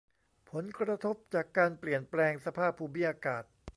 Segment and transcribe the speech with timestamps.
[0.49, 3.43] ผลกระทบจากการเปลี่ยนแปลงสภาพภูมิอากาศ